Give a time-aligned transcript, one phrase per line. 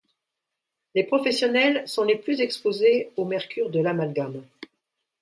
[0.95, 4.43] Les professionnels sont les plus exposés au mercure de l'amalgame.